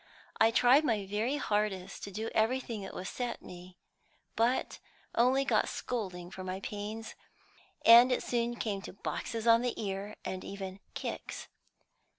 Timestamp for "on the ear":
9.45-10.15